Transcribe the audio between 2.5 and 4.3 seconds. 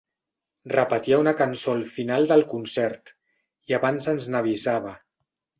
concert, i abans ens